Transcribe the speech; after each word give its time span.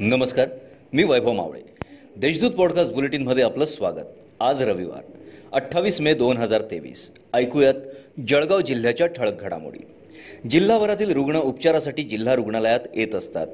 नमस्कार 0.00 0.48
मी 0.92 1.04
वैभव 1.04 1.32
मावळे. 1.32 1.60
देशदूत 2.16 2.50
पॉडकास्ट 2.50 2.92
बुलेटिनमध्ये 2.92 3.44
आपलं 3.44 3.64
स्वागत. 3.64 4.06
आज 4.40 4.62
रविवार 4.62 5.02
अठ्ठावीस 5.52 6.00
मे 6.00 6.14
दोन 6.14 6.36
हजार 6.36 6.60
तेवीस. 6.60 7.10
ऐकूयात 7.34 7.74
जळगाव 8.28 8.60
जिल्ह्याच्या 8.60 9.06
ठळक 9.06 9.40
घडामोडी. 9.40 9.78
जिल्हाभरातील 10.50 11.12
रुग्ण 11.12 11.40
उपचारासाठी 11.40 12.02
जिल्हा 12.02 12.34
रुग्णालयात 12.34 12.80
येत 12.96 13.14
असतात. 13.14 13.46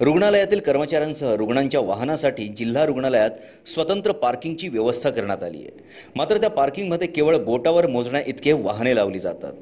रुग्णालयातील 0.00 0.58
कर्मचाऱ्यांसह 0.58 1.34
रुग्णांच्या 1.34 1.80
वाहनासाठी 1.80 2.48
जिल्हा 2.48 2.86
रुग्णालयात 2.86 3.30
स्वतंत्र 3.68 4.12
पार्किंगची 4.12 4.68
व्यवस्था 4.68 5.10
करण्यात 5.10 5.42
आली 5.42 5.58
आहे. 5.58 5.70
मात्र 6.16 6.36
त्या 6.36 6.50
पार्किंगमध्ये 6.50 7.08
केवळ 7.08 7.36
बोटावर 7.36 7.86
मोजण्या 7.86 8.22
इतके 8.26 8.52
वाहने 8.52 8.96
लावली 8.96 9.18
जातात. 9.18 9.52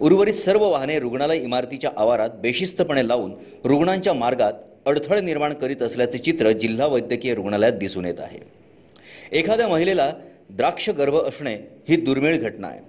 उर्वरित 0.00 0.34
सर्व 0.34 0.68
वाहने 0.68 0.98
रुग्णालय 0.98 1.36
इमारतीच्या 1.36 1.90
आवारात 1.96 2.30
बेशिस्तपणे 2.42 3.08
लावून 3.08 3.32
रुग्णांच्या 3.64 4.12
मार्गात 4.12 4.52
अडथळे 4.86 5.20
निर्माण 5.20 5.52
करीत 5.52 5.82
असल्याचे 5.82 6.18
चित्र 6.18 6.50
जिल्हा 6.52 6.86
वैद्यकीय 6.86 7.34
रुग्णालयात 7.34 7.72
दिसून 7.72 8.04
येत 8.04 8.20
आहे. 8.20 8.38
एखाद्या 9.32 9.68
महिलेला 9.68 10.10
द्राक्ष 10.50 10.88
गर्भ 10.90 11.16
असणे 11.16 11.54
ही 11.88 11.96
दुर्मिळ 11.96 12.36
घटना 12.36 12.66
आहे. 12.66 12.80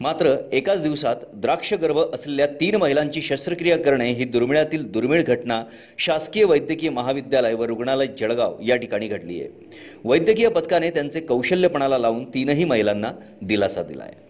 मात्र 0.00 0.34
एकाच 0.52 0.82
दिवसात 0.82 1.16
द्राक्ष 1.34 1.72
गर्भ 1.74 1.98
असलेल्या 1.98 2.46
तीन 2.60 2.74
महिलांची 2.76 3.22
शस्त्रक्रिया 3.22 3.76
करणे 3.78 4.08
ही 4.10 4.24
दुर्मिळातील 4.24 4.90
दुर्मिळ 4.92 5.22
घटना 5.22 5.62
शासकीय 5.98 6.44
वैद्यकीय 6.44 6.90
महाविद्यालय 6.90 7.54
व 7.54 7.64
रुग्णालय 7.64 8.06
जळगाव 8.20 8.56
या 8.62 8.76
ठिकाणी 8.76 9.08
घडली 9.08 9.40
आहे. 9.40 9.48
वैद्यकीय 10.04 10.48
पथकाने 10.48 10.90
त्यांचे 10.90 11.20
कौशल्यपणाला 11.20 11.98
लावून 11.98 12.24
तीनही 12.24 12.64
महिलांना 12.64 13.12
दिलासा 13.42 13.82
दिला 13.82 14.04
आहे 14.04 14.20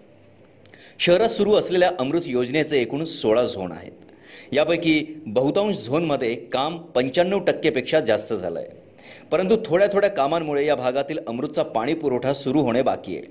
शहरात 0.99 1.29
सुरू 1.29 1.55
असलेल्या 1.55 1.91
अमृत 1.99 2.23
योजनेचे 2.27 2.81
एकूण 2.81 3.05
सोळा 3.05 3.45
झोन 3.45 3.73
आहेत. 3.73 3.93
यापैकी 4.53 5.03
बहुतांश 5.27 5.85
झोनमध्ये 5.87 6.35
काम 6.53 6.77
पंच्याण्णव 6.95 7.39
टक्केपेक्षा 7.39 8.01
जास्त 8.01 8.35
झालं 8.35 8.59
आहे 8.59 8.81
परंतु 9.31 9.57
थोड्या 9.65 9.87
थोड्या 9.93 10.11
कामांमुळे 10.11 10.65
या 10.67 10.75
भागातील 10.77 11.19
अमृतचा 11.27 11.63
पाणी 11.63 11.95
पुरवठा 11.95 12.33
सुरू 12.33 12.61
होणे 12.63 12.83
बाकी 12.83 13.17
आहे. 13.17 13.27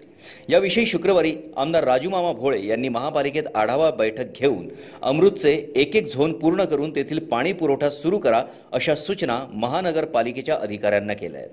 याविषयी 0.49 0.85
शुक्रवारी 0.85 1.33
आमदार 1.57 1.83
राजूमामा 1.83 2.31
भोळे 2.31 2.65
यांनी 2.67 2.89
महापालिकेत 2.89 3.43
आढावा 3.55 3.89
बैठक 3.91 4.39
घेऊन 4.39 4.67
अमृतचे 5.01 5.53
एक 5.75 5.95
एक 5.95 6.13
झोन 6.13 6.33
पूर्ण 6.39 6.63
करून 6.63 6.95
तेथील 6.95 7.19
पाणी 7.25 7.53
पुरवठा 7.53 7.89
सुरू 7.89 8.17
करा 8.19 8.43
अशा 8.71 8.95
सूचना 8.95 9.39
महानगरपालिकेच्या 9.53 10.55
अधिकाऱ्यांना 10.55 11.13
केल्या 11.13 11.39
आहेत. 11.39 11.49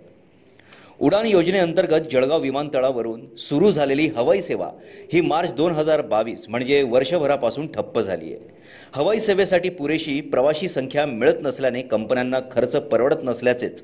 उडान 1.00 1.26
योजनेअंतर्गत 1.26 2.06
जळगाव 2.12 2.40
विमानतळावरून 2.40 3.20
सुरू 3.38 3.70
झालेली 3.70 4.06
हवाई 4.06 4.40
सेवा 4.42 4.70
ही 5.12 5.20
मार्च 5.20 5.54
दोन 5.54 5.72
हजार 5.72 6.00
बावीस 6.02 6.48
म्हणजे 6.48 6.82
वर्षभरापासून 6.82 7.66
ठप्प 7.66 8.00
झाली 8.00 8.32
आहे 8.32 8.56
हवाई 8.94 9.18
सेवेसाठी 9.18 9.68
पुरेशी 9.68 10.20
प्रवाशी 10.20 10.68
संख्या 10.68 11.06
मिळत 11.06 11.34
नसल्याने 11.42 11.82
कंपन्यांना 11.82 12.40
खर्च 12.52 12.76
परवडत 12.76 13.22
नसल्याचेच 13.24 13.82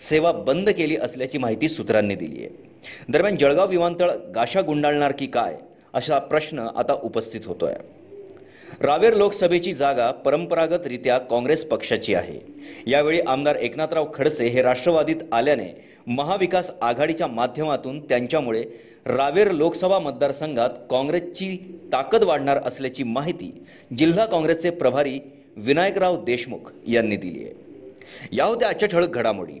सेवा 0.00 0.32
बंद 0.32 0.70
केली 0.70 0.96
असल्याची 0.96 1.38
माहिती 1.38 1.68
सूत्रांनी 1.68 2.14
दिली 2.14 2.44
आहे 2.44 3.12
दरम्यान 3.12 3.36
जळगाव 3.36 3.68
विमानतळ 3.68 4.10
गाशा 4.34 4.60
गुंडाळणार 4.60 5.12
की 5.12 5.26
काय 5.26 5.56
असा 5.94 6.18
प्रश्न 6.18 6.66
आता 6.76 6.92
उपस्थित 7.02 7.40
होतोय. 7.46 7.74
रावेर 8.80 9.14
लोकसभेची 9.14 9.72
जागा 9.72 10.10
परंपरागतरित्या 10.10 11.18
काँग्रेस 11.18 11.64
पक्षाची 11.64 12.14
आहे. 12.14 12.38
यावेळी 12.86 13.20
आमदार 13.20 13.56
एकनाथराव 13.56 14.06
खडसे 14.14 14.46
हे 14.46 14.62
राष्ट्रवादीत 14.62 15.16
आल्याने 15.32 15.68
महाविकास 16.06 16.70
आघाडीच्या 16.82 17.26
माध्यमातून 17.26 18.00
त्यांच्यामुळे 18.00 18.62
रावेर 19.06 19.50
लोकसभा 19.50 19.98
मतदारसंघात 19.98 20.70
काँग्रेसची 20.90 21.56
ताकद 21.92 22.24
वाढणार 22.24 22.58
असल्याची 22.64 23.02
माहिती 23.02 23.52
जिल्हा 23.98 24.24
काँग्रेसचे 24.24 24.70
प्रभारी 24.70 25.18
विनायकराव 25.56 26.24
देशमुख 26.24 26.72
यांनी 26.86 27.16
दिली 27.16 27.44
आहे. 27.44 27.52
या 28.32 28.44
होत्या 28.44 28.68
आजच्या 28.68 28.88
ठळक 28.88 29.08
घडामोडी. 29.08 29.60